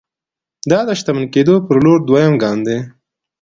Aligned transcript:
دا 0.69 0.79
د 0.87 0.89
شتمن 0.99 1.25
کېدو 1.33 1.55
پر 1.67 1.77
لور 1.83 1.99
دويم 2.07 2.33
ګام 2.41 2.57
دی. 2.67 2.77